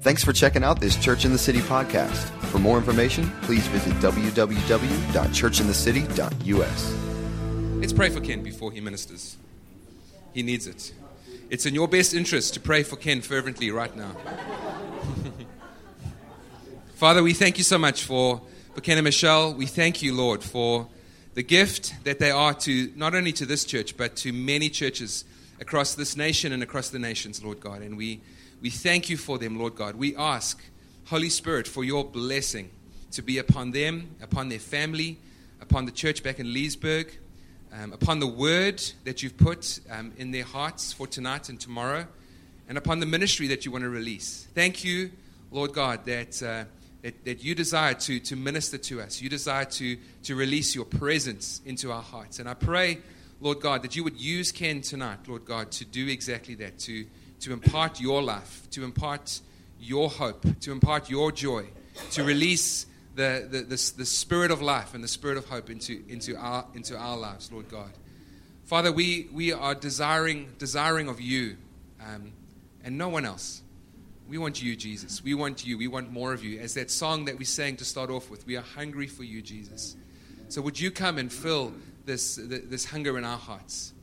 [0.00, 2.30] Thanks for checking out this Church in the City podcast.
[2.50, 6.94] For more information, please visit www.churchinthecity.us.
[7.80, 9.36] Let's pray for Ken before he ministers.
[10.32, 10.94] He needs it.
[11.50, 14.12] It's in your best interest to pray for Ken fervently right now.
[16.94, 18.40] Father, we thank you so much for,
[18.76, 19.52] for Ken and Michelle.
[19.52, 20.86] We thank you, Lord, for
[21.34, 25.24] the gift that they are to not only to this church, but to many churches
[25.60, 27.82] across this nation and across the nations, Lord God.
[27.82, 28.20] And we,
[28.60, 29.94] we thank you for them, Lord God.
[29.94, 30.60] We ask,
[31.06, 32.70] Holy Spirit, for your blessing
[33.12, 35.18] to be upon them, upon their family,
[35.60, 37.16] upon the church back in Leesburg,
[37.72, 42.06] um, upon the word that you've put um, in their hearts for tonight and tomorrow,
[42.68, 44.48] and upon the ministry that you want to release.
[44.54, 45.10] Thank you,
[45.50, 46.64] Lord God, that, uh,
[47.02, 49.22] that, that you desire to, to minister to us.
[49.22, 52.40] You desire to, to release your presence into our hearts.
[52.40, 52.98] And I pray,
[53.40, 57.06] Lord God, that you would use Ken tonight, Lord God, to do exactly that, to,
[57.40, 59.40] to impart your life, to impart
[59.80, 61.66] your hope, to impart your joy,
[62.12, 66.02] to release the, the, the, the, spirit of life and the spirit of hope into,
[66.08, 67.90] into, our, into our lives, Lord God.
[68.64, 71.56] Father, we, we are desiring, desiring of you
[72.00, 72.32] um,
[72.84, 73.62] and no one else.
[74.28, 75.24] We want you, Jesus.
[75.24, 75.78] We want you.
[75.78, 76.60] We want more of you.
[76.60, 79.40] As that song that we sang to start off with, we are hungry for you,
[79.40, 79.96] Jesus.
[80.48, 81.72] So would you come and fill
[82.04, 83.94] this, this hunger in our hearts?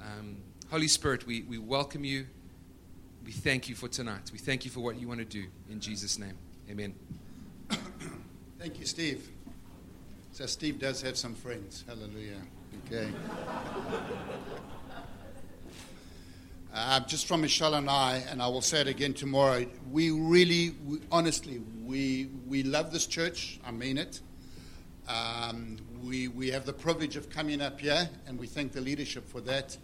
[0.00, 0.38] Um,
[0.70, 2.26] Holy Spirit, we, we welcome you.
[3.26, 4.30] We thank you for tonight.
[4.32, 5.46] We thank you for what you want to do.
[5.68, 6.38] In Jesus' name,
[6.70, 6.94] amen.
[8.60, 9.28] Thank you, Steve.
[10.30, 11.82] So, Steve does have some friends.
[11.88, 12.40] Hallelujah.
[12.86, 13.10] Okay.
[16.78, 20.74] Uh, just from Michelle and I, and I will say it again tomorrow, we really,
[20.84, 23.58] we, honestly, we, we love this church.
[23.64, 24.20] I mean it.
[25.08, 29.26] Um, we, we have the privilege of coming up here, and we thank the leadership
[29.26, 29.74] for that.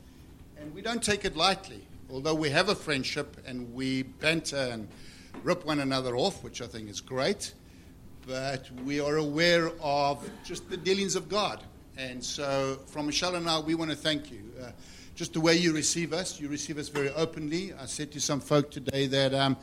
[0.60, 4.86] And we don't take it lightly, although we have a friendship and we banter and
[5.42, 7.55] rip one another off, which I think is great.
[8.27, 11.62] But we are aware of just the dealings of God.
[11.96, 14.42] And so, from Michelle and I, we want to thank you.
[14.62, 14.70] Uh,
[15.14, 16.40] just the way you receive us.
[16.40, 17.73] You receive us very openly.
[17.74, 19.56] I said to some folk today that um,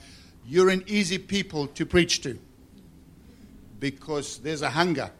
[0.45, 2.37] you're an easy people to preach to
[3.79, 5.11] because there's a hunger.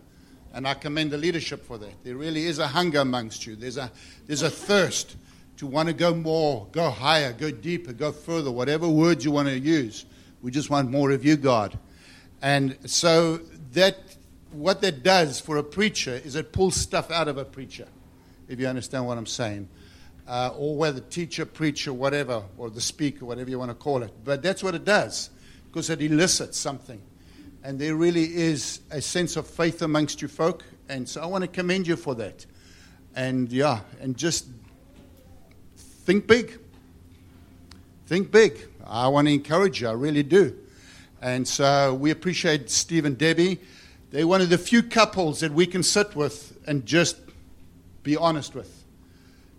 [0.53, 2.03] And I commend the leadership for that.
[2.03, 3.56] There really is a hunger amongst you.
[3.56, 3.91] There's a,
[4.28, 5.16] there's a thirst
[5.59, 9.47] to want to go more, go higher, go deeper, go further, whatever words you want
[9.47, 10.06] to use.
[10.42, 11.78] We just want more of you, God.
[12.42, 13.38] And so
[13.74, 13.97] that
[14.52, 17.88] what that does for a preacher is it pulls stuff out of a preacher,
[18.47, 19.70] if you understand what I'm saying
[20.30, 24.14] uh, or whether teacher, preacher, whatever, or the speaker, whatever you want to call it.
[24.24, 25.31] But that's what it does,
[25.66, 27.02] because it elicits something.
[27.64, 30.64] And there really is a sense of faith amongst you folk.
[30.88, 32.46] And so I want to commend you for that.
[33.16, 34.46] And yeah, and just
[36.09, 36.58] think big.
[38.08, 38.58] Think big.
[38.84, 40.58] I want to encourage you, I really do.
[41.22, 43.59] And so we appreciate Steve and Debbie.
[44.09, 47.18] They're one of the few couples that we can sit with and just
[48.02, 48.84] be honest with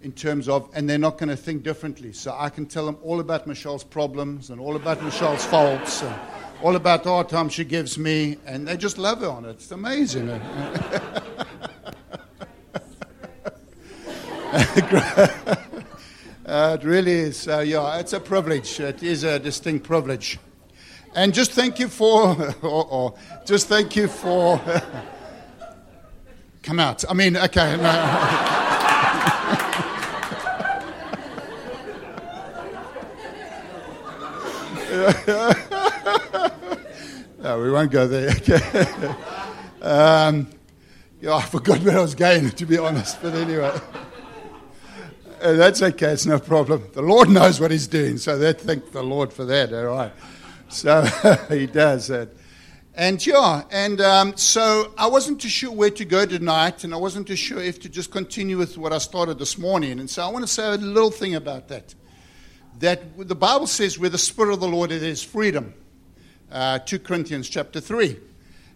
[0.02, 2.12] in terms of, and they're not going to think differently.
[2.12, 6.20] So I can tell them all about Michelle's problems and all about Michelle's faults and
[6.64, 9.50] all about the hard time she gives me, and they just love her on it.
[9.50, 10.28] It's amazing.
[16.50, 17.46] uh, it really is.
[17.46, 18.80] Uh, yeah, it's a privilege.
[18.80, 20.36] It is a distinct privilege.
[21.14, 23.14] And just thank you for, or, or
[23.46, 24.60] just thank you for,
[26.62, 27.04] come out.
[27.08, 27.76] I mean, okay.
[27.76, 28.56] No.
[37.42, 38.34] no, we won't go there.
[39.82, 40.48] um,
[41.20, 43.22] yeah, I forgot where I was going, to be honest.
[43.22, 43.78] But anyway,
[45.40, 46.12] uh, that's okay.
[46.12, 46.84] It's no problem.
[46.92, 49.72] The Lord knows what He's doing, so that thank the Lord for that.
[49.72, 50.12] All right.
[50.68, 51.02] So
[51.48, 52.30] He does that.
[52.94, 56.96] And yeah, and um, so I wasn't too sure where to go tonight, and I
[56.96, 60.00] wasn't too sure if to just continue with what I started this morning.
[60.00, 61.94] And so I want to say a little thing about that
[62.80, 65.74] that the Bible says where the Spirit of the Lord is, is freedom.
[66.50, 68.18] Uh, 2 Corinthians chapter 3.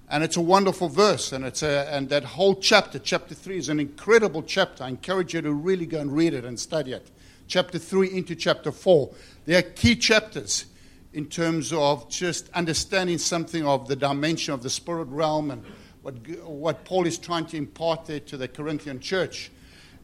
[0.08, 3.68] And it's a wonderful verse, and, it's a, and that whole chapter, chapter 3, is
[3.68, 4.84] an incredible chapter.
[4.84, 7.10] I encourage you to really go and read it and study it.
[7.46, 9.10] Chapter 3 into chapter 4.
[9.46, 10.66] They are key chapters
[11.14, 15.64] in terms of just understanding something of the dimension of the spirit realm and
[16.02, 16.14] what,
[16.44, 19.50] what Paul is trying to impart there to the Corinthian church.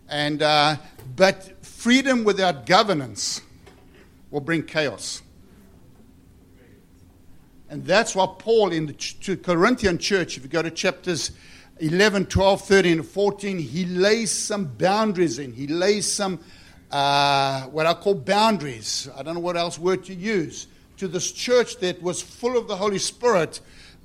[0.08, 0.76] And, uh,
[1.14, 3.42] but freedom without governance
[4.30, 5.20] will bring chaos.
[7.70, 11.30] And that's what Paul in the Corinthian church, if you go to chapters
[11.78, 15.52] 11, 12, 13, and 14, he lays some boundaries in.
[15.52, 16.40] He lays some,
[16.90, 19.08] uh, what I call boundaries.
[19.16, 22.66] I don't know what else word to use to this church that was full of
[22.66, 23.60] the Holy Spirit,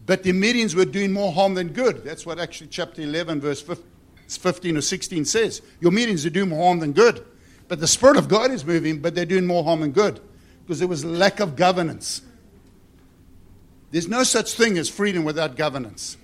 [0.06, 2.04] but the meetings were doing more harm than good.
[2.04, 3.66] That's what actually chapter 11, verse
[4.28, 5.64] 15 or 16 says.
[5.82, 7.26] Your meetings are doing more harm than good.
[7.68, 10.22] But the Spirit of God is moving, but they're doing more harm than good
[10.64, 12.22] because there was lack of governance.
[13.96, 16.18] There's no such thing as freedom without governance.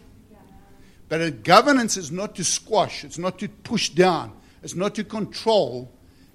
[1.08, 5.90] But governance is not to squash, it's not to push down, it's not to control,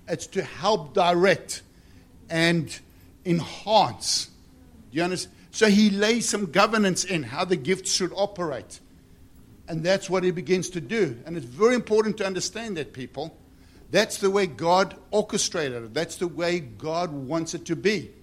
[0.09, 1.61] it's to help direct
[2.31, 2.75] and
[3.27, 4.31] enhance.
[4.91, 5.37] Do you understand?
[5.51, 8.81] So he lays some governance in how the gifts should operate.
[9.69, 11.19] And that's what he begins to do.
[11.27, 13.37] And it's very important to understand that, people.
[13.91, 15.93] That's the way God orchestrated it.
[15.93, 18.16] That's the way God wants it to be.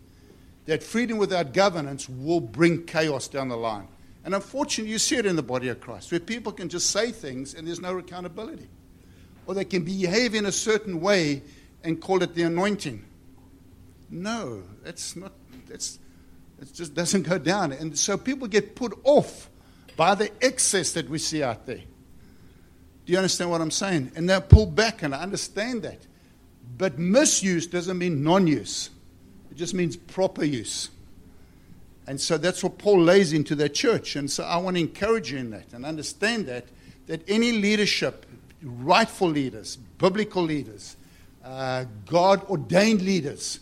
[0.65, 3.87] That freedom without governance will bring chaos down the line.
[4.23, 7.11] And unfortunately, you see it in the body of Christ, where people can just say
[7.11, 8.69] things and there's no accountability.
[9.45, 11.41] Or they can behave in a certain way
[11.83, 13.03] and call it the anointing.
[14.09, 15.33] No, that's not,
[15.67, 15.99] that's,
[16.61, 17.73] it just doesn't go down.
[17.73, 19.49] And so people get put off
[19.97, 21.81] by the excess that we see out there.
[23.05, 24.11] Do you understand what I'm saying?
[24.15, 25.99] And they're pulled back, and I understand that.
[26.77, 28.89] But misuse doesn't mean non use,
[29.53, 30.89] it just means proper use.
[32.07, 34.15] And so that's what Paul lays into their church.
[34.15, 36.65] And so I want to encourage you in that and understand that,
[37.05, 38.25] that any leadership,
[38.63, 40.97] rightful leaders, biblical leaders,
[41.45, 43.59] uh, God ordained leaders,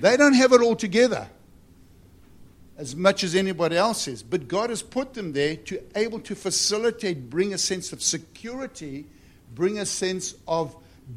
[0.00, 1.26] they don't have it all together
[2.78, 4.22] as much as anybody else is.
[4.22, 9.06] But God has put them there to able to facilitate, bring a sense of security,
[9.56, 10.76] bring a sense of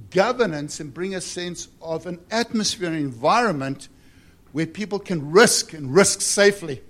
[0.10, 3.88] governance, and bring a sense of an atmosphere and environment
[4.52, 6.82] where people can risk and risk safely.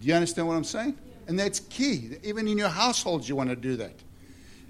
[0.00, 0.96] Do you understand what I'm saying?
[1.26, 2.16] And that's key.
[2.22, 3.94] Even in your households, you want to do that.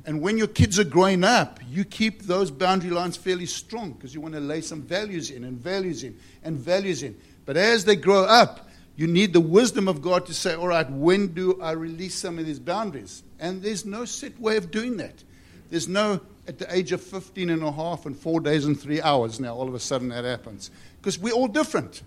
[0.06, 4.14] And when your kids are growing up, you keep those boundary lines fairly strong because
[4.14, 7.16] you want to lay some values in and values in and values in.
[7.44, 10.90] But as they grow up, you need the wisdom of God to say, all right,
[10.90, 13.22] when do I release some of these boundaries?
[13.38, 15.22] And there's no set way of doing that.
[15.70, 19.00] There's no, at the age of 15 and a half and four days and three
[19.00, 20.70] hours now, all of a sudden that happens.
[21.00, 22.02] Because we're all different.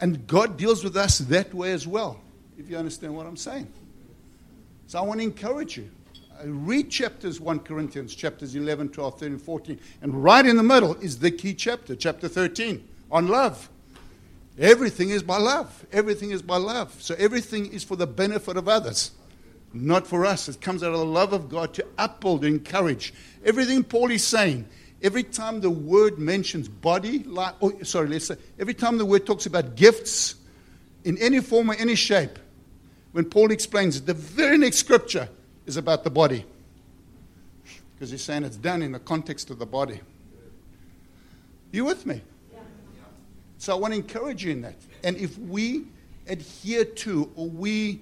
[0.00, 2.20] And God deals with us that way as well,
[2.58, 3.66] if you understand what I'm saying.
[4.86, 5.90] So I want to encourage you.
[6.38, 9.80] Uh, read chapters 1 Corinthians, chapters 11, 12, 13, 14.
[10.02, 13.70] And right in the middle is the key chapter, chapter 13, on love.
[14.58, 15.86] Everything is by love.
[15.92, 17.02] Everything is by love.
[17.02, 19.10] So everything is for the benefit of others,
[19.84, 20.48] not for us.
[20.48, 23.12] It comes out of the love of God to uphold, and encourage.
[23.44, 24.66] Everything Paul is saying,
[25.02, 29.26] every time the word mentions body, like, oh, sorry, let's say, every time the word
[29.26, 30.36] talks about gifts
[31.04, 32.38] in any form or any shape,
[33.12, 35.28] when Paul explains it, the very next scripture
[35.64, 36.44] is about the body.
[37.94, 40.00] Because he's saying it's done in the context of the body.
[41.72, 42.20] You with me?
[43.58, 44.76] So I want to encourage you in that.
[45.02, 45.86] And if we
[46.28, 48.00] adhere to or we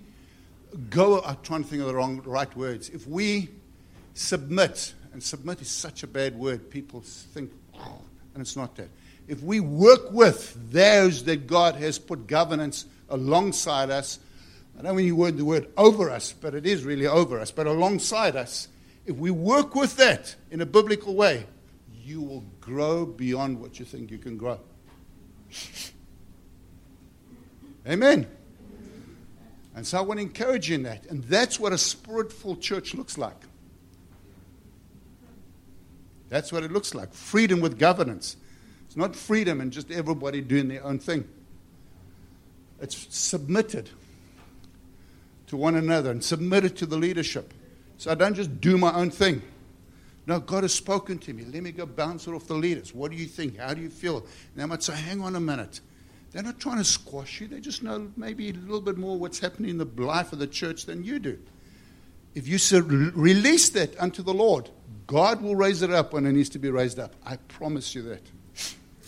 [0.90, 2.88] go, I'm trying to think of the wrong, right words.
[2.88, 3.50] If we
[4.14, 8.00] submit, and submit is such a bad word, people think, oh,
[8.34, 8.88] and it's not that.
[9.26, 14.18] If we work with those that God has put governance alongside us,
[14.78, 17.50] I don't mean you word the word over us, but it is really over us,
[17.50, 18.68] but alongside us,
[19.06, 21.46] if we work with that in a biblical way,
[22.02, 24.58] you will grow beyond what you think you can grow.
[27.86, 28.26] Amen.
[29.74, 31.06] And so I want to encourage you in that.
[31.06, 33.36] And that's what a spiritful church looks like.
[36.28, 38.36] That's what it looks like freedom with governance.
[38.86, 41.28] It's not freedom and just everybody doing their own thing,
[42.80, 43.90] it's submitted
[45.46, 47.52] to one another and submitted to the leadership.
[47.98, 49.42] So I don't just do my own thing.
[50.26, 51.44] No, God has spoken to me.
[51.44, 52.94] Let me go bounce it off the leaders.
[52.94, 53.58] What do you think?
[53.58, 54.18] How do you feel?
[54.18, 54.26] And
[54.56, 55.80] they might say, hang on a minute.
[56.34, 57.48] They're not trying to squash you.
[57.48, 60.46] They just know maybe a little bit more what's happening in the life of the
[60.46, 61.38] church than you do.
[62.34, 64.68] If you release that unto the Lord,
[65.06, 67.14] God will raise it up when it needs to be raised up.
[67.24, 68.22] I promise you that.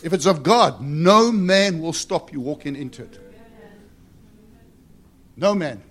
[0.01, 3.19] If it's of God, no man will stop you walking into it.
[5.35, 5.83] No man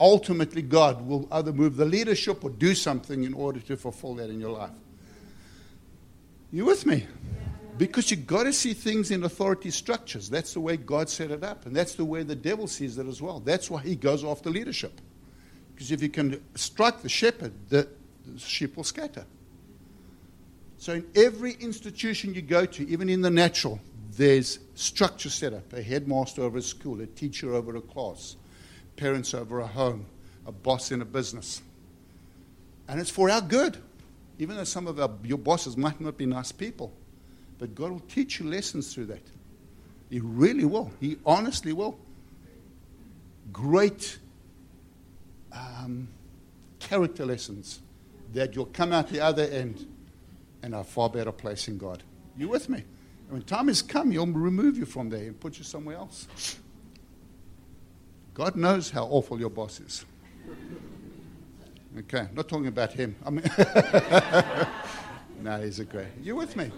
[0.00, 4.30] ultimately God will either move the leadership or do something in order to fulfill that
[4.30, 4.70] in your life.
[6.50, 7.06] You with me?
[7.80, 10.28] Because you've got to see things in authority structures.
[10.28, 11.64] That's the way God set it up.
[11.64, 13.40] And that's the way the devil sees it as well.
[13.40, 15.00] That's why he goes after leadership.
[15.72, 17.88] Because if you can strike the shepherd, the,
[18.26, 19.24] the sheep will scatter.
[20.76, 23.80] So in every institution you go to, even in the natural,
[24.14, 28.36] there's structure set up a headmaster over a school, a teacher over a class,
[28.96, 30.04] parents over a home,
[30.44, 31.62] a boss in a business.
[32.88, 33.78] And it's for our good.
[34.38, 36.92] Even though some of our, your bosses might not be nice people,
[37.60, 39.22] but God will teach you lessons through that.
[40.08, 40.90] He really will.
[40.98, 41.98] He honestly will.
[43.52, 44.18] Great
[45.52, 46.08] um,
[46.78, 47.82] character lessons
[48.32, 49.86] that you'll come out the other end
[50.62, 52.02] and are far better place in God.
[52.36, 52.78] You with me?
[52.78, 56.26] And when time has come, He'll remove you from there and put you somewhere else.
[58.32, 60.04] God knows how awful your boss is.
[61.98, 63.16] Okay, not talking about him.
[63.26, 63.44] I mean,
[65.42, 66.06] no, he's a great.
[66.22, 66.70] You with me?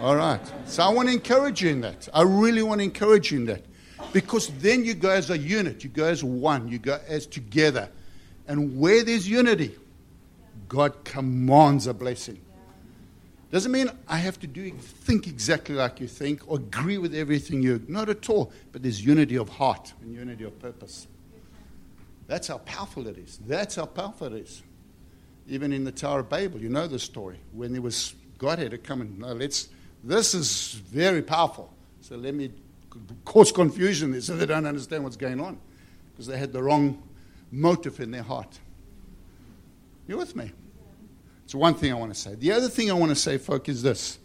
[0.00, 0.40] All right.
[0.66, 2.08] So I want to encourage you in that.
[2.14, 3.64] I really want to encourage you in that.
[4.12, 7.88] Because then you go as a unit, you go as one, you go as together.
[8.46, 9.74] And where there's unity,
[10.68, 12.40] God commands a blessing.
[13.50, 17.62] Doesn't mean I have to do think exactly like you think or agree with everything
[17.62, 21.06] you not at all, but there's unity of heart and unity of purpose.
[22.26, 23.38] That's how powerful it is.
[23.46, 24.62] That's how powerful it is.
[25.48, 27.40] Even in the Tower of Babel, you know the story.
[27.52, 29.68] When there was God had to come and no, let's
[30.02, 31.72] this is very powerful.
[32.00, 32.50] So let me
[33.24, 35.58] cause confusion there so they don't understand what's going on.
[36.12, 37.02] Because they had the wrong
[37.50, 38.58] motive in their heart.
[40.06, 40.50] You with me?
[41.44, 42.34] It's one thing I want to say.
[42.34, 44.18] The other thing I want to say, folk, is this.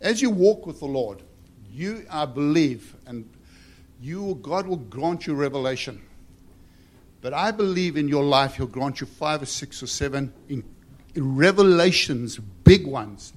[0.00, 1.22] As you walk with the Lord,
[1.72, 3.28] you, I believe, and
[4.00, 6.02] you, God will grant you revelation.
[7.20, 10.64] But I believe in your life, He'll grant you five or six or seven in,
[11.14, 13.32] in revelations, big ones,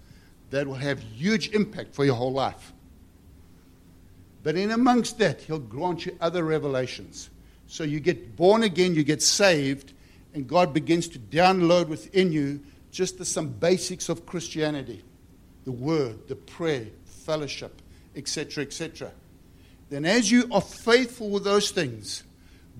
[0.51, 2.73] that will have huge impact for your whole life.
[4.43, 7.29] But in amongst that, He'll grant you other revelations.
[7.67, 9.93] So you get born again, you get saved,
[10.33, 12.61] and God begins to download within you
[12.91, 15.03] just the, some basics of Christianity
[15.65, 17.81] the word, the prayer, fellowship,
[18.15, 19.11] etc., etc.
[19.89, 22.23] Then, as you are faithful with those things,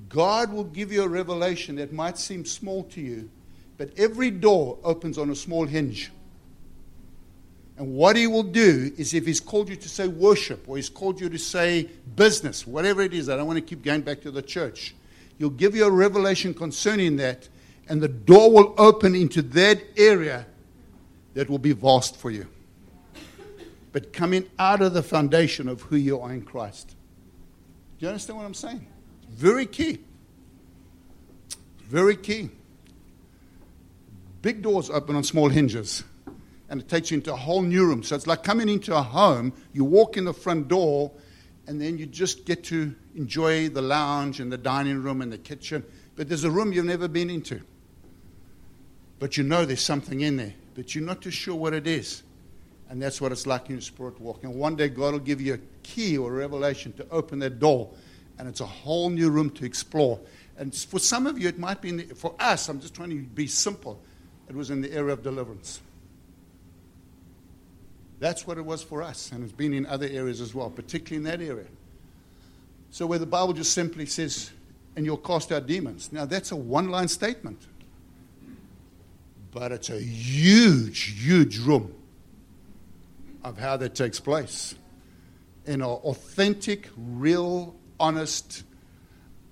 [0.08, 3.30] God will give you a revelation that might seem small to you,
[3.78, 6.12] but every door opens on a small hinge.
[7.78, 10.90] And what he will do is if he's called you to say worship or he's
[10.90, 14.22] called you to say business, whatever it is, I don't want to keep going back
[14.22, 14.96] to the church.
[15.38, 17.50] He'll give you a revelation concerning that
[17.88, 20.46] and the door will open into that area
[21.34, 22.48] that will be vast for you.
[23.92, 26.96] But coming out of the foundation of who you are in Christ.
[28.00, 28.86] Do you understand what I'm saying?
[29.30, 30.00] Very key.
[31.84, 32.50] Very key.
[34.42, 36.04] Big doors open on small hinges,
[36.70, 38.04] and it takes you into a whole new room.
[38.04, 39.54] So it's like coming into a home.
[39.74, 41.12] You walk in the front door,
[41.68, 45.38] and then you just get to enjoy the lounge and the dining room and the
[45.38, 45.84] kitchen.
[46.16, 47.62] But there's a room you've never been into
[49.20, 52.24] but you know there's something in there, but you're not too sure what it is.
[52.90, 54.44] And that's what it's like in spirit walk.
[54.44, 57.60] And one day God will give you a key or a revelation to open that
[57.60, 57.90] door,
[58.38, 60.20] and it's a whole new room to explore.
[60.58, 63.16] And for some of you, it might be, the, for us, I'm just trying to
[63.16, 64.00] be simple,
[64.48, 65.82] it was in the area of deliverance.
[68.20, 71.18] That's what it was for us, and it's been in other areas as well, particularly
[71.18, 71.68] in that area.
[72.92, 74.52] So, where the Bible just simply says,
[74.96, 76.14] and you'll cast out demons.
[76.14, 77.68] Now, that's a one line statement
[79.56, 81.96] but it's a huge, huge room
[83.42, 84.76] of how that takes place
[85.66, 88.64] in an authentic, real, honest,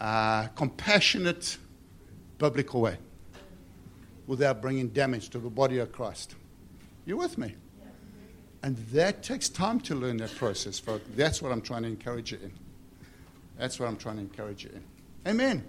[0.02, 1.58] uh, compassionate,
[2.38, 2.98] biblical way
[4.28, 6.36] without bringing damage to the body of Christ.
[7.06, 7.56] You with me?
[8.64, 11.06] And that takes time to learn that process, folks.
[11.16, 12.52] That's what I'm trying to encourage you in.
[13.58, 14.84] That's what I'm trying to encourage you in.
[15.30, 15.64] Amen.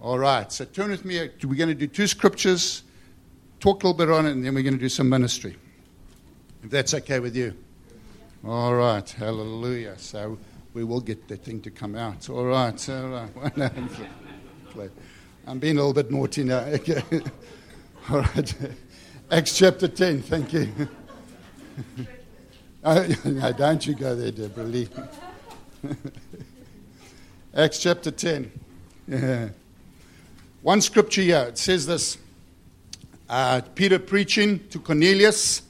[0.00, 1.30] All right, so turn with me.
[1.44, 2.82] We're going to do two scriptures
[3.62, 5.56] talk a little bit on it, and then we're going to do some ministry.
[6.64, 7.56] If that's okay with you.
[8.44, 9.08] All right.
[9.08, 9.96] Hallelujah.
[9.98, 10.36] So
[10.74, 12.28] we will get that thing to come out.
[12.28, 12.88] All right.
[12.90, 13.70] All right.
[15.46, 16.60] I'm being a little bit naughty now.
[16.66, 17.02] Okay.
[18.10, 18.54] All right.
[19.30, 20.22] Acts chapter 10.
[20.22, 20.88] Thank you.
[22.84, 24.88] no, don't you go there, Deborah Lee.
[27.54, 28.50] Acts chapter 10.
[29.08, 29.48] Yeah.
[30.62, 31.46] One scripture here.
[31.48, 32.18] It says this
[33.28, 35.62] uh, Peter preaching to Cornelius.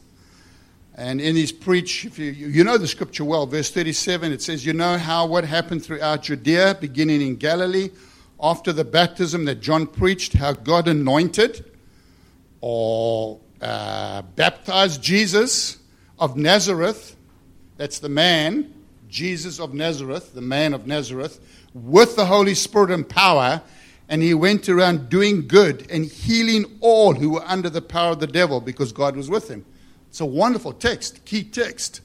[0.95, 4.67] And in his preach, if you, you know the scripture well, verse 37, it says,
[4.67, 7.91] You know how what happened throughout Judea, beginning in Galilee,
[8.41, 11.65] after the baptism that John preached, how God anointed
[12.61, 15.79] or uh, baptized Jesus
[16.23, 17.17] of Nazareth.
[17.77, 18.73] That's the man,
[19.09, 21.41] Jesus of Nazareth, the man of Nazareth,
[21.75, 23.61] with the Holy Spirit and power
[24.13, 28.21] and he went around doing good and healing all who were under the power of
[28.21, 29.65] the devil because God was with him.
[30.11, 32.03] It's a wonderful text, key text.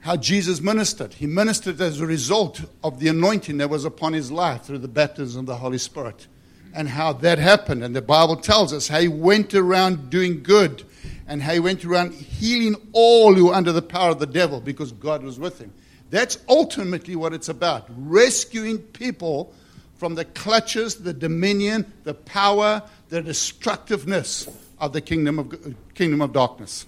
[0.00, 1.12] How Jesus ministered.
[1.12, 4.88] He ministered as a result of the anointing that was upon his life through the
[4.88, 6.26] baptism of the Holy Spirit.
[6.74, 7.84] And how that happened.
[7.84, 10.84] And the Bible tells us how he went around doing good
[11.26, 14.60] and how he went around healing all who were under the power of the devil
[14.60, 15.72] because God was with him.
[16.10, 19.54] That's ultimately what it's about rescuing people
[19.96, 26.32] from the clutches, the dominion, the power, the destructiveness of the kingdom of, kingdom of
[26.32, 26.86] darkness.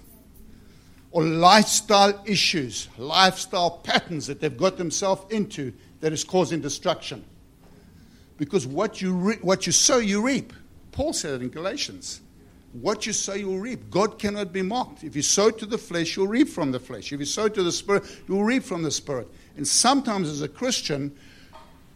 [1.12, 7.24] Or lifestyle issues, lifestyle patterns that they've got themselves into that is causing destruction.
[8.38, 10.52] Because what you, re- what you sow, you reap.
[10.92, 12.20] Paul said it in Galatians.
[12.72, 13.90] What you sow, you'll reap.
[13.90, 15.02] God cannot be mocked.
[15.02, 17.12] If you sow to the flesh, you'll reap from the flesh.
[17.12, 19.28] If you sow to the spirit, you'll reap from the spirit.
[19.56, 21.16] And sometimes, as a Christian,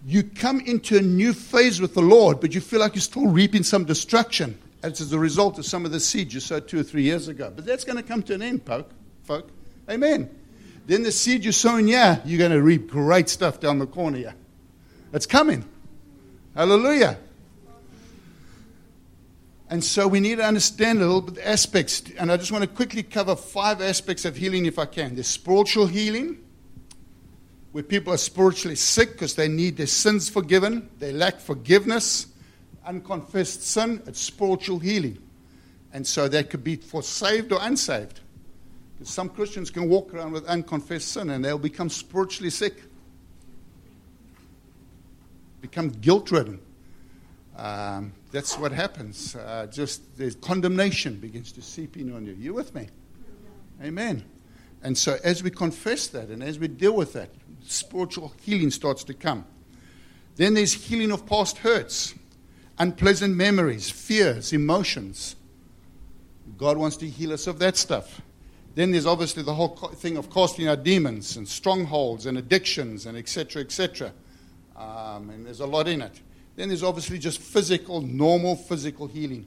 [0.07, 3.27] you come into a new phase with the Lord, but you feel like you're still
[3.27, 6.83] reaping some destruction as a result of some of the seeds you sowed two or
[6.83, 7.53] three years ago.
[7.55, 8.91] But that's going to come to an end, folk.
[9.25, 9.51] folk.
[9.91, 10.31] Amen.
[10.87, 14.17] Then the seed you're sowing yeah, you're going to reap great stuff down the corner
[14.17, 14.35] here.
[15.13, 15.65] It's coming.
[16.55, 17.19] Hallelujah.
[19.69, 22.03] And so we need to understand a little bit aspects.
[22.19, 25.15] And I just want to quickly cover five aspects of healing if I can.
[25.15, 26.39] There's spiritual healing,
[27.71, 32.27] where people are spiritually sick because they need their sins forgiven, they lack forgiveness,
[32.85, 35.19] unconfessed sin, it's spiritual healing.
[35.93, 38.21] And so that could be for saved or unsaved.
[38.99, 42.83] Because some Christians can walk around with unconfessed sin and they'll become spiritually sick,
[45.61, 46.61] become guilt ridden.
[47.57, 49.37] Um, that's what happens.
[49.37, 52.33] Uh, just the condemnation begins to seep in on you.
[52.33, 52.89] You with me?
[53.83, 54.25] Amen.
[54.83, 57.31] And so as we confess that and as we deal with that,
[57.67, 59.45] spiritual healing starts to come.
[60.37, 62.15] Then there's healing of past hurts,
[62.79, 65.37] unpleasant memories, fears, emotions.
[66.57, 68.23] God wants to heal us of that stuff.
[68.75, 73.19] Then there's obviously the whole thing of casting out demons and strongholds and addictions and
[73.19, 73.63] etc.
[73.63, 74.13] etc.
[74.81, 76.21] Um, and there's a lot in it.
[76.57, 79.47] Then there's obviously just physical, normal physical healing.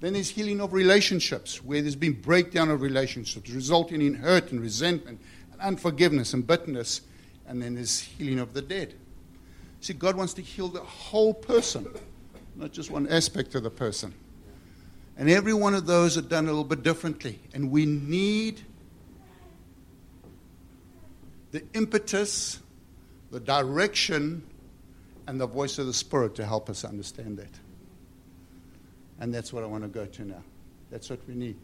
[0.00, 4.60] Then there's healing of relationships, where there's been breakdown of relationships, resulting in hurt and
[4.60, 5.20] resentment
[5.52, 7.02] and unforgiveness and bitterness.
[7.46, 8.94] And then there's healing of the dead.
[9.80, 11.86] See, God wants to heal the whole person,
[12.56, 14.12] not just one aspect of the person.
[15.16, 17.38] And every one of those are done a little bit differently.
[17.54, 18.62] And we need
[21.52, 22.58] the impetus,
[23.30, 24.42] the direction
[25.26, 27.50] and the voice of the Spirit to help us understand that.
[29.20, 30.42] And that's what I want to go to now.
[30.90, 31.56] That's what we need.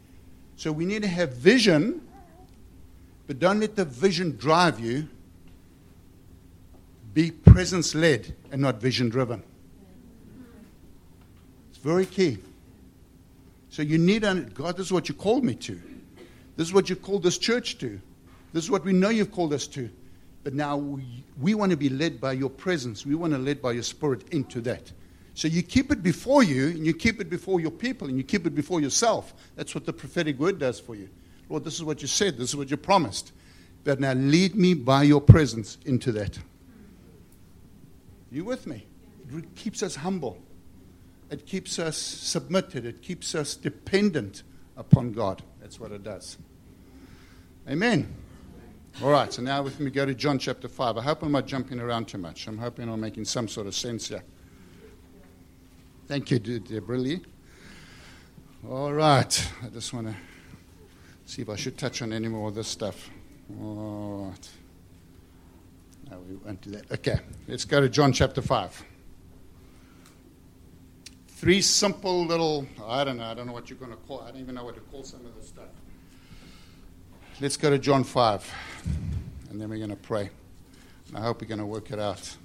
[0.57, 2.01] So we need to have vision,
[3.27, 5.09] but don't let the vision drive you.
[7.15, 9.43] Be presence led and not vision driven.
[11.71, 12.39] It's very key.
[13.69, 15.81] So you need, to, God, this is what you called me to.
[16.57, 18.01] This is what you called this church to.
[18.53, 19.89] This is what we know you've called us to.
[20.45, 23.07] But now we, we want to be led by your presence.
[23.07, 24.91] We want to led by your spirit into that.
[25.35, 28.25] So you keep it before you, and you keep it before your people, and you
[28.25, 29.33] keep it before yourself.
[29.57, 31.09] That's what the prophetic word does for you.
[31.49, 33.33] Lord, this is what you said, this is what you promised.
[33.85, 36.39] But now lead me by your presence into that.
[38.31, 38.87] You with me?
[39.35, 40.39] It keeps us humble.
[41.31, 42.85] It keeps us submitted.
[42.85, 44.43] It keeps us dependent
[44.77, 45.43] upon God.
[45.61, 46.37] That's what it does.
[47.69, 48.22] Amen.
[49.01, 50.99] All right, so now with me go to John chapter 5.
[50.99, 52.47] I hope I'm not jumping around too much.
[52.47, 54.23] I'm hoping I'm making some sort of sense here.
[56.07, 57.23] Thank you, Deborah Lee.
[58.69, 60.15] All right, I just want to
[61.25, 63.11] see if I should touch on any more of this stuff.
[63.61, 64.49] All right.
[66.11, 66.93] No, we won't do that.
[66.93, 68.85] Okay, let's go to John chapter 5.
[71.29, 74.31] Three simple little, I don't know, I don't know what you're going to call, I
[74.31, 75.65] don't even know what to call some of this stuff.
[77.41, 78.55] Let's go to John 5,
[79.51, 80.31] and then we're going to pray.
[81.15, 82.37] I hope we're going to work it out.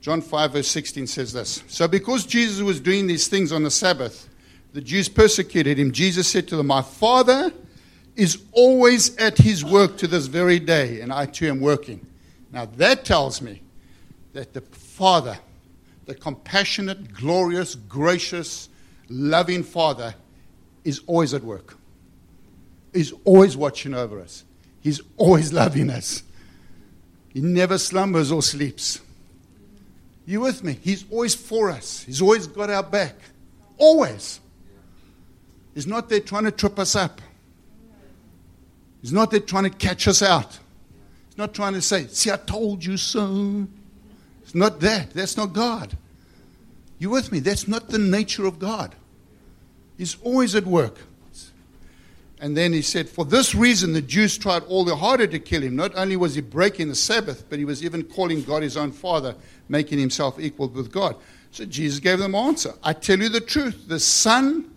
[0.00, 3.70] John 5, verse 16 says this So, because Jesus was doing these things on the
[3.70, 4.28] Sabbath,
[4.72, 5.92] the Jews persecuted him.
[5.92, 7.52] Jesus said to them, My Father
[8.16, 12.06] is always at his work to this very day, and I too am working.
[12.52, 13.62] Now, that tells me
[14.32, 15.38] that the Father,
[16.06, 18.68] the compassionate, glorious, gracious,
[19.08, 20.14] loving Father,
[20.84, 21.76] is always at work.
[22.92, 24.44] He's always watching over us.
[24.80, 26.22] He's always loving us.
[27.28, 29.00] He never slumbers or sleeps.
[30.26, 30.78] You with me?
[30.82, 32.02] He's always for us.
[32.02, 33.16] He's always got our back.
[33.78, 34.40] Always.
[35.74, 37.20] He's not there trying to trip us up.
[39.00, 40.58] He's not there trying to catch us out.
[41.28, 43.66] He's not trying to say, See, I told you so.
[44.42, 45.12] It's not that.
[45.12, 45.96] That's not God.
[46.98, 47.40] You with me?
[47.40, 48.94] That's not the nature of God.
[49.96, 50.98] He's always at work.
[52.42, 55.62] And then he said, For this reason, the Jews tried all the harder to kill
[55.62, 55.76] him.
[55.76, 58.90] Not only was he breaking the Sabbath, but he was even calling God his own
[58.90, 59.36] father,
[59.68, 61.14] making himself equal with God.
[61.52, 62.74] So Jesus gave them answer.
[62.82, 63.86] I tell you the truth.
[63.86, 64.68] The Son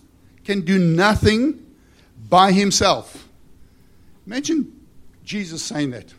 [0.43, 1.65] can do nothing
[2.29, 3.27] by himself.
[4.27, 4.71] Imagine
[5.23, 6.13] Jesus saying that.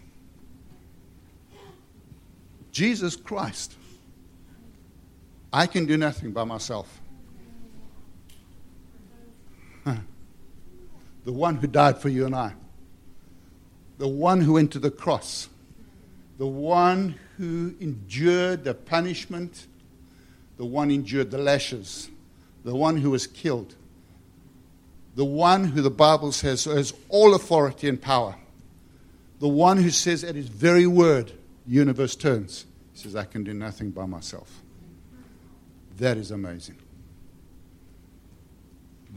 [2.72, 3.76] Jesus Christ.
[5.52, 7.00] I can do nothing by myself.
[11.26, 12.54] The one who died for you and I.
[13.98, 15.48] The one who went to the cross.
[16.38, 19.66] The one who endured the punishment.
[20.56, 22.08] The one endured the lashes.
[22.62, 23.74] The one who was killed.
[25.16, 28.36] The one who the Bible says has all authority and power.
[29.40, 31.32] The one who says at his very word,
[31.66, 32.66] universe turns.
[32.92, 34.62] He says, I can do nothing by myself.
[35.96, 36.76] That is amazing.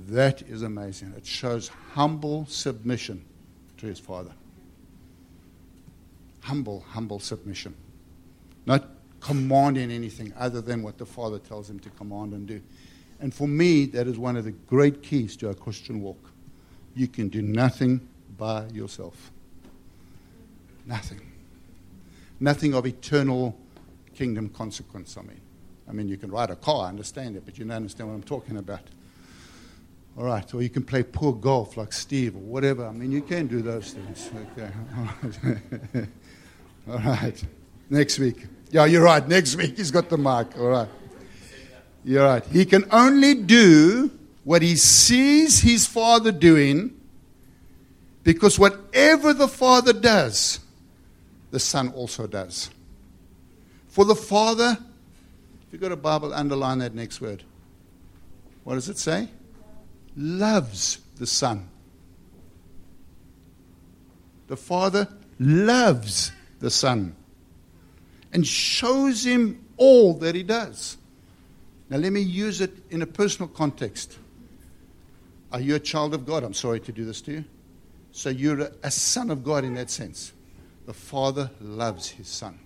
[0.07, 1.13] That is amazing.
[1.17, 3.25] It shows humble submission
[3.77, 4.31] to his Father.
[6.41, 7.75] Humble, humble submission.
[8.65, 8.88] Not
[9.19, 12.62] commanding anything other than what the Father tells him to command and do.
[13.19, 16.31] And for me, that is one of the great keys to a Christian walk.
[16.95, 18.07] You can do nothing
[18.38, 19.31] by yourself.
[20.85, 21.21] Nothing.
[22.39, 23.57] Nothing of eternal
[24.15, 25.41] kingdom consequence, I mean.
[25.88, 28.15] I mean, you can ride a car, I understand it, but you don't understand what
[28.15, 28.81] I'm talking about.
[30.19, 32.86] All right, or you can play poor golf like Steve or whatever.
[32.86, 34.29] I mean, you can do those things.
[34.58, 36.08] Okay.
[36.91, 37.41] All right.
[37.89, 38.45] Next week.
[38.69, 39.25] Yeah, you're right.
[39.25, 40.58] Next week he's got the mark.
[40.58, 40.89] All right.
[42.03, 42.45] You're right.
[42.47, 44.12] He can only do
[44.43, 46.99] what he sees his father doing
[48.23, 50.60] because whatever the father does,
[51.51, 52.69] the son also does.
[53.88, 54.77] For the father,
[55.65, 57.43] if you've got a Bible, underline that next word.
[58.65, 59.29] What does it say?
[60.19, 61.67] Loves the Son.
[64.47, 65.08] The Father
[65.39, 67.15] loves the Son
[68.34, 70.97] and shows him all that he does.
[71.89, 74.19] Now, let me use it in a personal context.
[75.51, 76.43] Are you a child of God?
[76.43, 77.45] I'm sorry to do this to you.
[78.12, 80.34] So, you're a, son of God in that sense.
[80.86, 82.60] The Father loves his Son.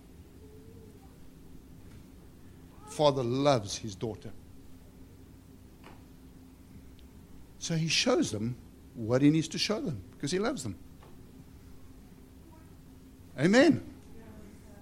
[2.88, 4.32] Father loves his daughter.
[7.64, 8.58] So he shows them
[8.94, 10.76] what he needs to show them because he loves them.
[13.40, 13.82] Amen.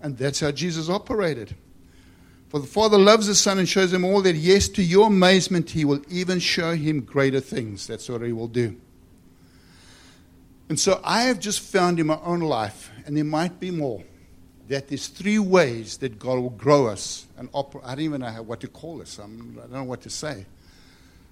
[0.02, 1.56] And that's how Jesus operated.
[2.50, 5.70] For the Father loves the Son and shows him all that, yes, to your amazement,
[5.70, 7.86] he will even show him greater things.
[7.86, 8.76] That's what he will do.
[10.68, 14.04] And so I have just found in my own life, and there might be more,
[14.70, 17.86] that there's three ways that God will grow us and operate.
[17.86, 19.20] I don't even know what to call this.
[19.20, 20.48] I'm, I don't know what to say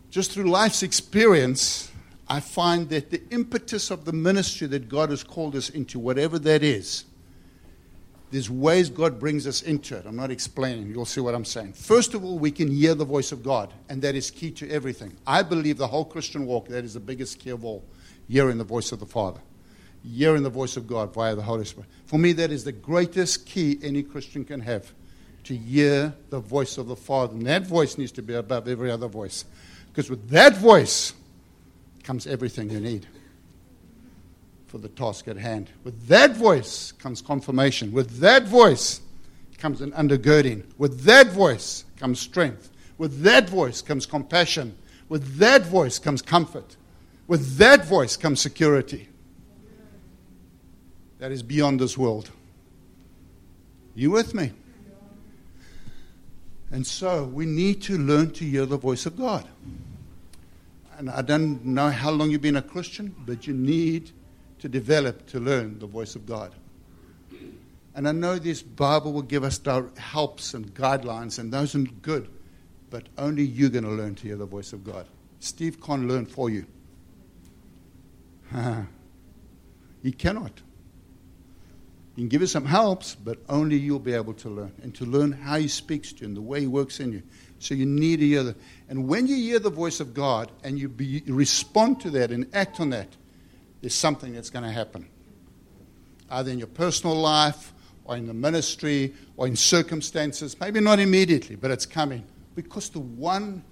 [0.09, 1.91] just through life's experience,
[2.27, 6.37] I find that the impetus of the ministry that God has called us into, whatever
[6.39, 7.05] that is,
[8.31, 10.05] there's ways God brings us into it.
[10.05, 10.89] I'm not explaining.
[10.89, 11.73] You'll see what I'm saying.
[11.73, 14.69] First of all, we can hear the voice of God, and that is key to
[14.69, 15.17] everything.
[15.25, 17.83] I believe the whole Christian walk, that is the biggest key of all,
[18.27, 19.39] hearing the voice of the Father,
[20.03, 21.89] hearing the voice of God via the Holy Spirit.
[22.05, 24.93] For me, that is the greatest key any Christian can have,
[25.45, 27.33] to hear the voice of the Father.
[27.33, 29.45] And that voice needs to be above every other voice.
[29.91, 31.13] Because with that voice
[32.03, 33.05] comes everything you need
[34.67, 35.69] for the task at hand.
[35.83, 37.91] With that voice comes confirmation.
[37.91, 39.01] With that voice
[39.57, 40.63] comes an undergirding.
[40.77, 42.71] With that voice comes strength.
[42.97, 44.77] With that voice comes compassion.
[45.09, 46.77] With that voice comes comfort.
[47.27, 49.09] With that voice comes security.
[51.17, 52.29] That is beyond this world.
[53.95, 54.51] You with me?
[56.71, 59.47] And so we need to learn to hear the voice of God.
[60.97, 64.11] And I don't know how long you've been a Christian, but you need
[64.59, 66.53] to develop to learn the voice of God.
[67.95, 69.59] And I know this Bible will give us
[69.97, 72.29] helps and guidelines, and those are good,
[72.89, 75.07] but only you're going to learn to hear the voice of God.
[75.39, 76.65] Steve can't learn for you.
[80.03, 80.61] he cannot.
[82.19, 84.73] He can give you some helps, but only you'll be able to learn.
[84.83, 87.23] And to learn how He speaks to you and the way He works in you.
[87.59, 88.57] So you need to hear that.
[88.89, 92.53] And when you hear the voice of God and you be, respond to that and
[92.53, 93.07] act on that,
[93.79, 95.07] there's something that's going to happen.
[96.29, 100.59] Either in your personal life or in the ministry or in circumstances.
[100.59, 102.25] Maybe not immediately, but it's coming.
[102.53, 103.63] Because the one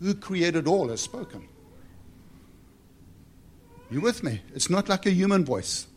[0.00, 1.48] who created all has spoken.
[3.90, 4.42] You with me?
[4.54, 5.88] It's not like a human voice.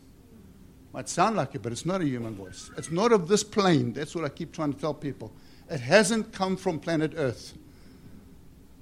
[0.94, 2.70] Might sound like it, but it's not a human voice.
[2.76, 3.92] It's not of this plane.
[3.92, 5.32] That's what I keep trying to tell people.
[5.68, 7.58] It hasn't come from planet Earth,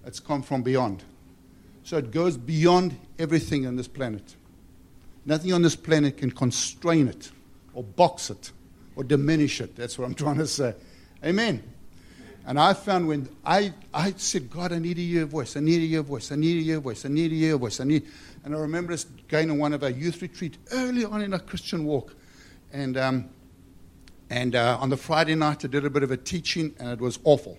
[0.04, 1.04] it's come from beyond.
[1.84, 4.36] So it goes beyond everything on this planet.
[5.24, 7.30] Nothing on this planet can constrain it
[7.72, 8.52] or box it
[8.94, 9.74] or diminish it.
[9.74, 10.74] That's what I'm trying to say.
[11.24, 11.62] Amen.
[12.44, 15.56] And I found when I, I said, God, I need to hear your voice.
[15.56, 16.32] I need to hear your voice.
[16.32, 17.04] I need to hear your voice.
[17.04, 17.80] I need to hear your voice.
[17.80, 18.06] I need.
[18.44, 21.38] And I remember us going on one of our youth retreat early on in our
[21.38, 22.16] Christian walk.
[22.72, 23.28] And, um,
[24.28, 27.00] and uh, on the Friday night, I did a bit of a teaching, and it
[27.00, 27.58] was awful.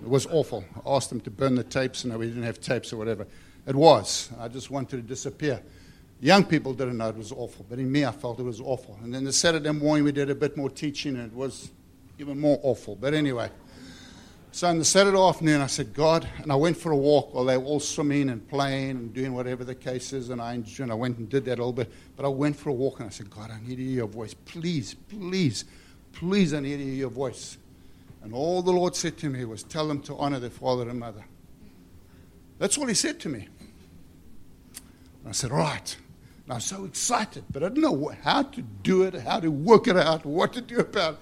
[0.00, 0.64] It was awful.
[0.76, 3.26] I asked them to burn the tapes, and we didn't have tapes or whatever.
[3.66, 4.30] It was.
[4.38, 5.60] I just wanted to disappear.
[6.20, 8.98] Young people didn't know it was awful, but in me, I felt it was awful.
[9.02, 11.70] And then the Saturday morning, we did a bit more teaching, and it was
[12.18, 12.96] even more awful.
[12.96, 13.50] But anyway,
[14.50, 17.44] so on the Saturday afternoon, I said, God, and I went for a walk while
[17.44, 20.90] they were all swimming and playing and doing whatever the case is, and I, and
[20.90, 21.92] I went and did that a little bit.
[22.16, 24.08] But I went for a walk, and I said, God, I need to hear your
[24.08, 24.34] voice.
[24.34, 25.64] Please, please,
[26.12, 27.56] please, I need to hear your voice.
[28.22, 30.98] And all the Lord said to me was, Tell them to honor their father and
[30.98, 31.24] mother.
[32.58, 33.46] That's all He said to me.
[35.20, 35.96] And I said, Right.
[36.44, 39.50] And I was so excited, but I didn't know how to do it, how to
[39.50, 41.20] work it out, what to do about it.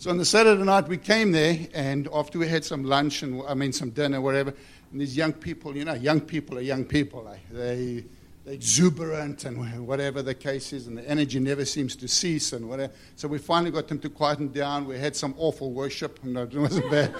[0.00, 3.42] So on the Saturday night, we came there, and after we had some lunch and
[3.48, 4.54] I mean some dinner, whatever,
[4.92, 7.28] and these young people, you know, young people are young people.
[7.50, 8.04] They
[8.44, 12.68] they're exuberant and whatever the case is, and the energy never seems to cease and
[12.68, 12.92] whatever.
[13.16, 14.86] So we finally got them to quieten down.
[14.86, 16.22] We had some awful worship.
[16.22, 17.12] No, it wasn't bad.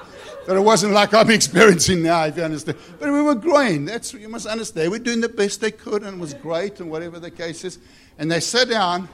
[0.46, 2.78] but it wasn't like I'm experiencing now, if you understand.
[2.98, 3.85] But we were growing.
[3.85, 4.90] That's you must understand.
[4.90, 7.78] We're doing the best they could, and it was great, and whatever the case is.
[8.18, 9.11] And they sat down,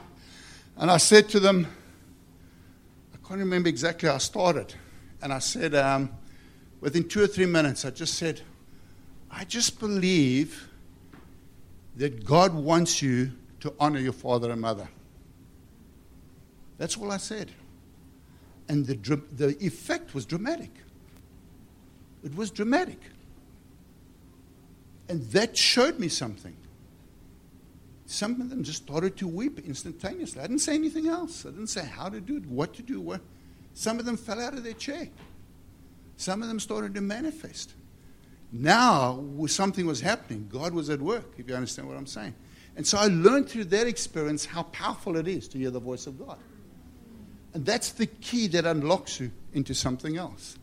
[0.77, 1.67] and I said to them,
[3.31, 4.75] can't remember exactly how I started.
[5.21, 6.11] And I said, um,
[6.81, 8.41] within two or three minutes, I just said,
[9.31, 10.67] I just believe
[11.95, 14.89] that God wants you to honor your father and mother.
[16.77, 17.53] That's all I said.
[18.67, 20.71] And the, the effect was dramatic.
[22.25, 22.99] It was dramatic.
[25.07, 26.57] And that showed me something.
[28.11, 30.41] Some of them just started to weep instantaneously.
[30.41, 31.45] I didn't say anything else.
[31.45, 32.99] I didn't say how to do it, what to do.
[32.99, 33.21] What.
[33.73, 35.07] Some of them fell out of their chair.
[36.17, 37.73] Some of them started to manifest.
[38.51, 40.49] Now, something was happening.
[40.51, 42.35] God was at work, if you understand what I'm saying.
[42.75, 46.05] And so I learned through that experience how powerful it is to hear the voice
[46.05, 46.37] of God.
[47.53, 50.57] And that's the key that unlocks you into something else.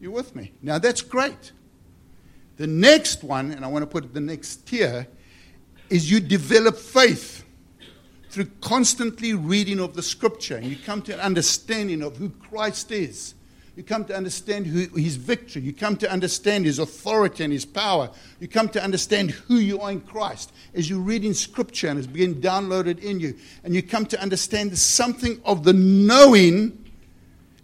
[0.00, 0.52] You with me?
[0.62, 1.52] Now, that's great.
[2.56, 5.06] The next one, and I want to put the next tier,
[5.92, 7.44] is you develop faith
[8.30, 10.56] through constantly reading of the scripture.
[10.56, 13.34] And you come to an understanding of who Christ is
[13.74, 15.62] you come to understand who, his victory.
[15.62, 18.10] You come to understand his authority and his power.
[18.38, 21.98] You come to understand who you are in Christ as you read in Scripture and
[21.98, 23.34] it's being downloaded in you.
[23.64, 26.78] And you come to understand something of the knowing,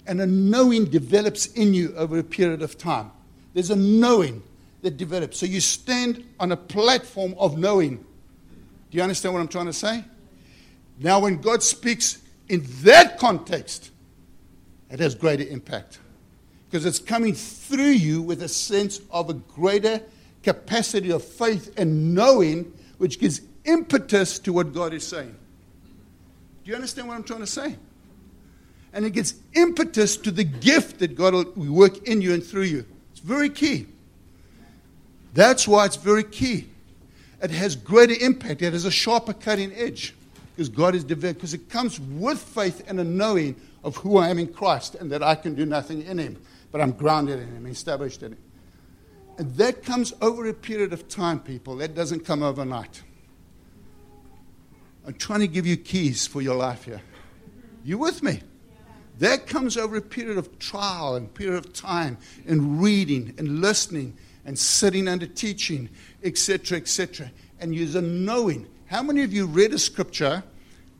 [0.06, 3.10] and a knowing develops in you over a period of time.
[3.52, 4.42] There's a knowing
[4.80, 5.38] that develops.
[5.38, 8.02] So you stand on a platform of knowing.
[8.90, 10.04] Do you understand what I'm trying to say?
[10.98, 13.90] Now, when God speaks in that context,
[14.90, 15.98] it has greater impact
[16.68, 20.02] because it's coming through you with a sense of a greater
[20.42, 25.34] capacity of faith and knowing, which gives impetus to what God is saying.
[26.64, 27.76] Do you understand what I'm trying to say?
[28.92, 32.62] And it gives impetus to the gift that God will work in you and through
[32.62, 32.86] you.
[33.12, 33.86] It's very key.
[35.34, 36.68] That's why it's very key.
[37.40, 38.62] It has greater impact.
[38.62, 40.14] It has a sharper cutting edge
[40.54, 41.38] because God is developed.
[41.38, 45.10] Because it comes with faith and a knowing of who I am in Christ and
[45.12, 46.40] that I can do nothing in Him,
[46.72, 48.38] but I'm grounded in Him, established in Him.
[49.38, 51.76] And that comes over a period of time, people.
[51.76, 53.02] That doesn't come overnight.
[55.06, 57.00] I'm trying to give you keys for your life here.
[57.84, 58.42] You with me?
[59.20, 64.16] That comes over a period of trial and period of time and reading and listening
[64.48, 65.90] and sitting under teaching,
[66.24, 67.30] etc., etc.
[67.60, 68.66] And you're knowing.
[68.86, 70.42] How many of you read a scripture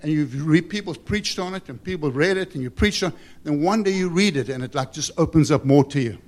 [0.02, 3.12] and you've read people preached on it and people read it and you preached on
[3.12, 5.98] it, then one day you read it and it like just opens up more to
[5.98, 6.18] you.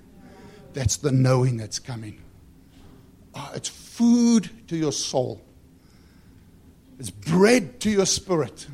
[0.73, 2.23] That's the knowing that's coming.
[3.35, 5.43] Oh, it's food to your soul.
[6.99, 8.67] It's bread to your spirit.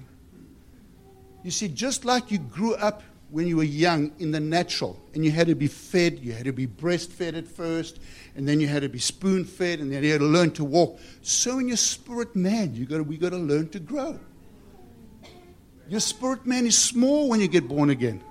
[1.43, 3.03] You see, just like you grew up
[3.37, 6.46] when you were young in the natural and you had to be fed, you had
[6.46, 8.01] to be breastfed at first,
[8.35, 10.64] and then you had to be spoon fed, and then you had to learn to
[10.64, 10.99] walk.
[11.20, 14.18] So in your spirit man, you got to, we got to learn to grow.
[15.87, 18.25] Your spirit man is small when you get born again.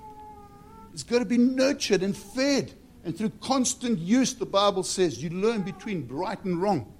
[0.91, 2.73] It's got to be nurtured and fed.
[3.03, 6.91] And through constant use, the Bible says, you learn between right and wrong.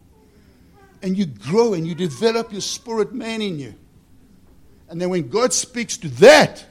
[1.02, 3.74] And you grow and you develop your spirit man in you.
[4.90, 6.68] And then when God speaks to that,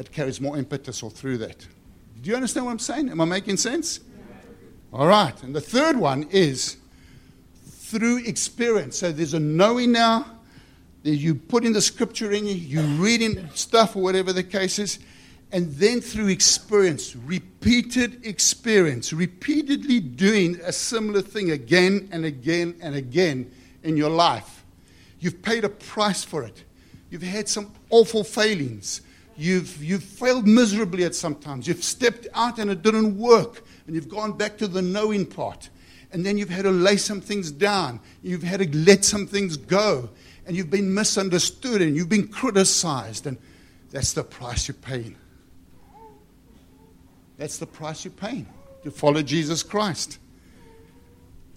[0.00, 1.58] that carries more impetus all through that.
[2.22, 3.10] Do you understand what I'm saying?
[3.10, 4.00] Am I making sense?
[4.94, 5.42] All right.
[5.42, 6.78] And the third one is
[7.66, 8.96] through experience.
[8.96, 10.24] So there's a knowing now,
[11.02, 14.42] that you put in the scripture in you, you read in stuff or whatever the
[14.42, 15.00] case is,
[15.52, 22.94] And then through experience, repeated experience, repeatedly doing a similar thing again and again and
[22.94, 23.50] again
[23.82, 24.64] in your life,
[25.18, 26.64] you've paid a price for it.
[27.10, 29.02] You've had some awful failings.
[29.40, 31.66] You've, you've failed miserably at some times.
[31.66, 33.64] You've stepped out and it didn't work.
[33.86, 35.70] And you've gone back to the knowing part.
[36.12, 38.00] And then you've had to lay some things down.
[38.22, 40.10] You've had to let some things go.
[40.44, 43.26] And you've been misunderstood and you've been criticized.
[43.26, 43.38] And
[43.90, 45.16] that's the price you're paying.
[47.38, 48.46] That's the price you're paying
[48.82, 50.18] to follow Jesus Christ.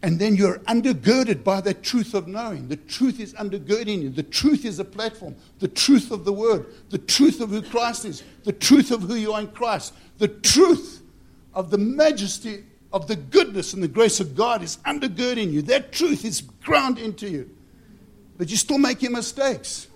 [0.04, 2.68] And then you're undergirded by the truth of knowing.
[2.68, 4.10] The truth is undergirding you.
[4.10, 5.34] The truth is a platform.
[5.60, 6.66] The truth of the word.
[6.90, 8.22] The truth of who Christ is.
[8.44, 9.94] The truth of who you are in Christ.
[10.18, 11.02] The truth
[11.54, 15.62] of the majesty of the goodness and the grace of God is undergirding you.
[15.62, 17.50] That truth is ground into you.
[18.38, 19.88] But you're still making mistakes.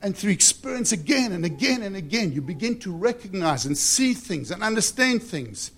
[0.00, 4.52] And through experience again and again and again, you begin to recognize and see things
[4.52, 5.72] and understand things.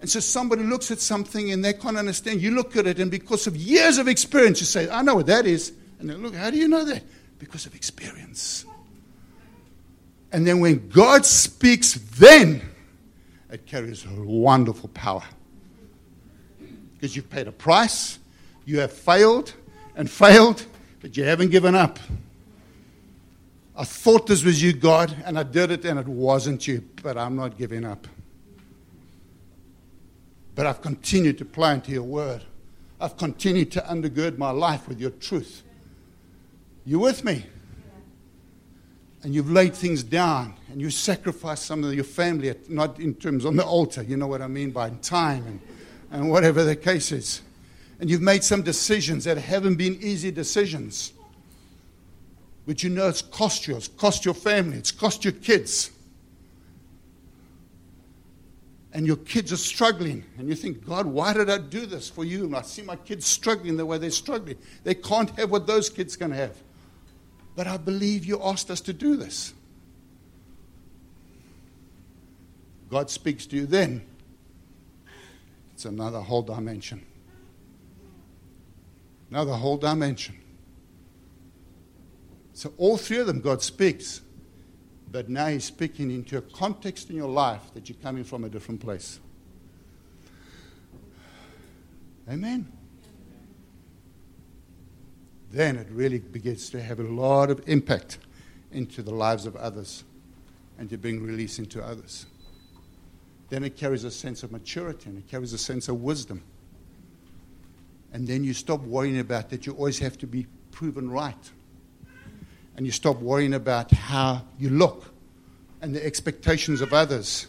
[0.00, 2.40] And so somebody looks at something and they can't understand.
[2.40, 5.26] You look at it, and because of years of experience, you say, I know what
[5.26, 5.72] that is.
[5.98, 7.02] And they look, how do you know that?
[7.38, 8.64] Because of experience.
[10.32, 12.62] And then when God speaks, then
[13.50, 15.22] it carries wonderful power.
[16.94, 18.18] Because you've paid a price,
[18.64, 19.52] you have failed
[19.96, 20.64] and failed,
[21.00, 21.98] but you haven't given up.
[23.76, 27.16] I thought this was you, God, and I did it, and it wasn't you, but
[27.16, 28.06] I'm not giving up.
[30.54, 32.42] But I've continued to ply into your word.
[33.00, 35.62] I've continued to undergird my life with your truth.
[36.84, 37.46] You with me?
[39.22, 43.44] And you've laid things down and you sacrificed some of your family, not in terms
[43.44, 45.60] on the altar, you know what I mean by time and,
[46.10, 47.42] and whatever the case is.
[48.00, 51.12] And you've made some decisions that haven't been easy decisions
[52.70, 55.90] which you know it's cost you, it's cost your family, it's cost your kids.
[58.92, 62.24] And your kids are struggling, and you think, God, why did I do this for
[62.24, 62.44] you?
[62.44, 64.56] And I see my kids struggling the way they're struggling.
[64.82, 66.56] They can't have what those kids can have.
[67.54, 69.54] But I believe you asked us to do this.
[72.90, 74.04] God speaks to you then.
[75.74, 77.06] It's another whole dimension.
[79.30, 80.36] Another whole dimension.
[82.52, 84.20] So, all three of them, God speaks.
[85.10, 88.48] But now He's speaking into a context in your life that you're coming from a
[88.48, 89.18] different place.
[92.28, 92.70] Amen.
[95.50, 98.18] Then it really begins to have a lot of impact
[98.70, 100.04] into the lives of others
[100.78, 102.26] and to bring release into others.
[103.48, 106.42] Then it carries a sense of maturity and it carries a sense of wisdom.
[108.12, 111.50] And then you stop worrying about that you always have to be proven right
[112.80, 115.12] and you stop worrying about how you look
[115.82, 117.46] and the expectations of others,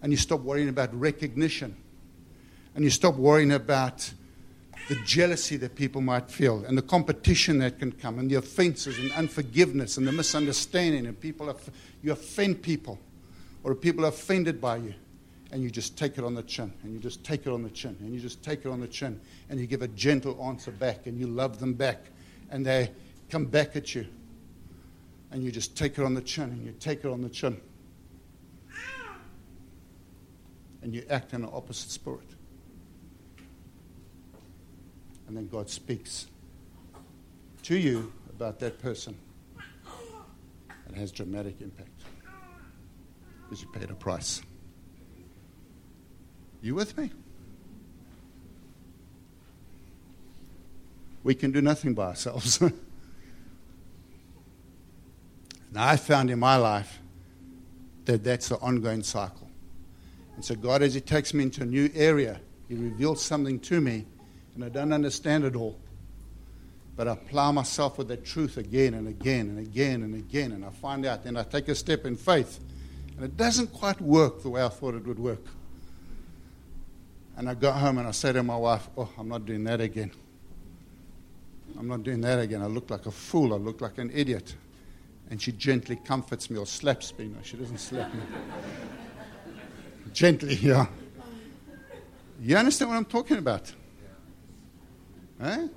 [0.00, 1.76] and you stop worrying about recognition,
[2.74, 4.10] and you stop worrying about
[4.88, 8.98] the jealousy that people might feel, and the competition that can come, and the offenses
[8.98, 11.54] and unforgiveness and the misunderstanding, and people,
[12.02, 12.98] you offend people,
[13.62, 14.94] or people are offended by you,
[15.52, 17.68] and you just take it on the chin, and you just take it on the
[17.68, 20.70] chin, and you just take it on the chin, and you give a gentle answer
[20.70, 22.06] back, and you love them back,
[22.50, 22.90] and they
[23.28, 24.06] come back at you
[25.30, 27.60] and you just take it on the chin and you take it on the chin.
[30.82, 32.28] And you act in an opposite spirit.
[35.26, 36.26] And then God speaks
[37.64, 39.16] to you about that person.
[40.88, 41.90] It has dramatic impact
[43.42, 44.40] because you paid a price.
[46.62, 47.10] You with me?
[51.24, 52.62] We can do nothing by ourselves.
[55.76, 57.00] Now, I found in my life
[58.06, 59.50] that that's the ongoing cycle.
[60.34, 63.82] And so, God, as He takes me into a new area, He reveals something to
[63.82, 64.06] me,
[64.54, 65.78] and I don't understand it all.
[66.96, 70.64] But I plow myself with that truth again and again and again and again, and
[70.64, 71.24] I find out.
[71.24, 72.58] Then I take a step in faith,
[73.14, 75.44] and it doesn't quite work the way I thought it would work.
[77.36, 79.82] And I go home and I say to my wife, Oh, I'm not doing that
[79.82, 80.10] again.
[81.78, 82.62] I'm not doing that again.
[82.62, 83.52] I look like a fool.
[83.52, 84.54] I look like an idiot
[85.30, 87.26] and she gently comforts me or slaps me.
[87.26, 88.20] No, she doesn't slap me.
[90.12, 90.86] gently, yeah.
[92.40, 93.72] You understand what I'm talking about?
[95.40, 95.68] Eh?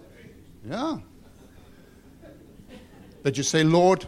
[0.68, 0.98] Yeah.
[3.24, 4.06] But you say, Lord,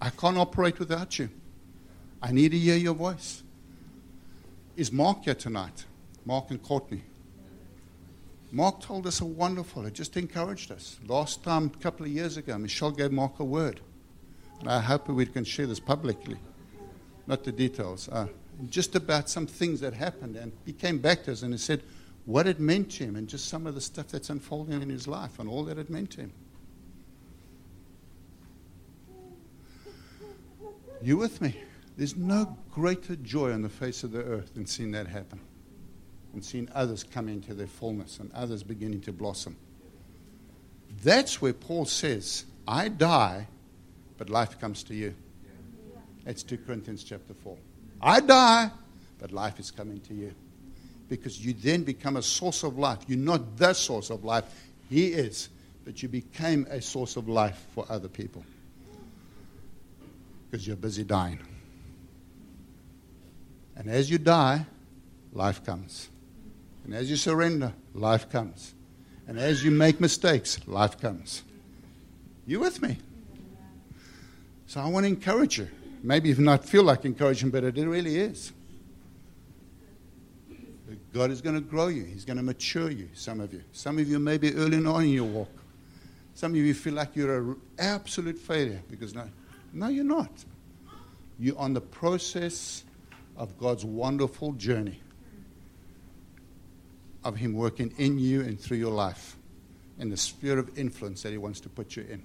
[0.00, 1.28] I can't operate without you.
[2.22, 3.42] I need to hear your voice.
[4.76, 5.84] Is Mark here tonight?
[6.24, 7.02] Mark and Courtney.
[8.52, 10.98] Mark told us a wonderful, it just encouraged us.
[11.06, 13.80] Last time, a couple of years ago, Michelle gave Mark a word.
[14.64, 16.36] I hope we can share this publicly.
[17.26, 18.08] not the details.
[18.08, 18.28] Uh,
[18.70, 20.36] just about some things that happened.
[20.36, 21.82] And he came back to us and he said
[22.24, 25.06] what it meant to him and just some of the stuff that's unfolding in his
[25.06, 26.32] life and all that it meant to him.
[31.02, 31.60] You with me?
[31.96, 35.40] There's no greater joy on the face of the earth than seeing that happen
[36.32, 39.56] and seeing others come into their fullness and others beginning to blossom.
[41.02, 43.48] That's where Paul says, I die,
[44.18, 45.14] but life comes to you.
[46.24, 47.56] That's 2 Corinthians chapter 4.
[48.02, 48.70] I die,
[49.18, 50.34] but life is coming to you.
[51.08, 52.98] Because you then become a source of life.
[53.06, 54.44] You're not the source of life,
[54.90, 55.48] He is.
[55.84, 58.44] But you became a source of life for other people.
[60.50, 61.38] Because you're busy dying.
[63.76, 64.66] And as you die,
[65.32, 66.08] life comes.
[66.84, 68.74] And as you surrender, life comes.
[69.28, 71.42] And as you make mistakes, life comes.
[72.46, 72.98] You with me?
[74.66, 75.68] So I want to encourage you.
[76.02, 78.52] Maybe you not feel like encouraging, but it really is.
[81.12, 82.04] God is going to grow you.
[82.04, 83.62] He's going to mature you, some of you.
[83.72, 85.50] Some of you may be early on in your walk.
[86.34, 89.28] Some of you feel like you're an absolute failure because no,
[89.72, 90.30] no, you're not.
[91.38, 92.84] You're on the process
[93.36, 95.00] of God's wonderful journey
[97.24, 99.36] of Him working in you and through your life
[99.98, 102.22] in the sphere of influence that He wants to put you in.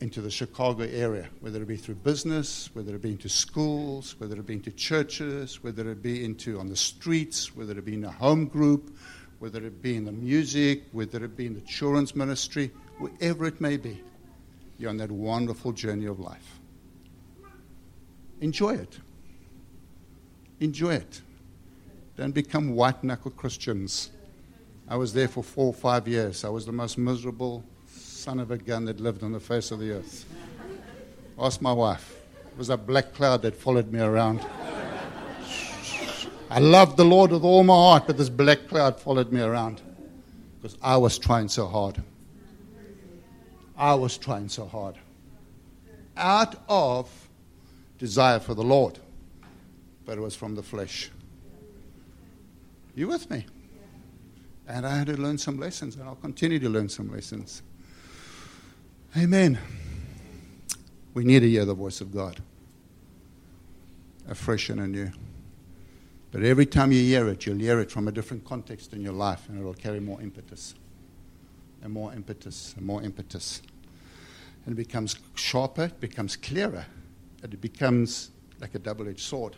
[0.00, 4.36] Into the Chicago area, whether it be through business, whether it be into schools, whether
[4.36, 8.04] it be into churches, whether it be into on the streets, whether it be in
[8.04, 8.94] a home group,
[9.38, 13.58] whether it be in the music, whether it be in the children's ministry, wherever it
[13.58, 14.02] may be.
[14.78, 16.60] You're on that wonderful journey of life.
[18.42, 18.98] Enjoy it.
[20.60, 21.22] Enjoy it.
[22.16, 24.10] Don't become white knuckle Christians.
[24.88, 26.44] I was there for four or five years.
[26.44, 27.64] I was the most miserable
[28.26, 30.24] son of a gun that lived on the face of the earth.
[31.38, 32.16] Ask my wife.
[32.44, 34.44] It was a black cloud that followed me around.
[36.50, 39.80] I loved the Lord with all my heart, but this black cloud followed me around
[40.60, 42.02] because I was trying so hard.
[43.76, 44.96] I was trying so hard.
[46.16, 47.08] Out of
[47.96, 48.98] desire for the Lord,
[50.04, 51.12] but it was from the flesh.
[52.96, 53.46] You with me?
[54.66, 57.62] And I had to learn some lessons, and I'll continue to learn some lessons.
[59.14, 59.58] Amen.
[61.14, 62.40] We need to hear the voice of God
[64.28, 65.10] afresh and anew.
[66.30, 69.12] But every time you hear it, you'll hear it from a different context in your
[69.12, 70.74] life, and it'll carry more impetus,
[71.82, 73.62] and more impetus, and more impetus.
[74.66, 76.84] And it becomes sharper, it becomes clearer,
[77.42, 78.30] and it becomes
[78.60, 79.56] like a double edged sword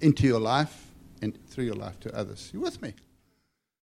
[0.00, 0.86] into your life
[1.22, 2.50] and through your life to others.
[2.52, 2.94] You with me?